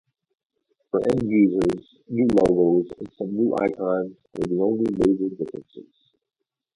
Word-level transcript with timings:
For 0.89 0.99
end-users, 1.11 1.85
new 2.09 2.25
logos 2.35 2.87
and 2.97 3.13
some 3.19 3.35
new 3.35 3.55
icons 3.61 4.17
were 4.33 4.47
the 4.47 4.59
only 4.59 4.89
major 4.97 5.35
differences. 5.35 5.93